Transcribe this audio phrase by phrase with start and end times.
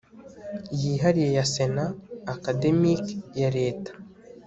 [0.79, 1.85] yihariye ya sena
[2.33, 3.91] akademiki ya reta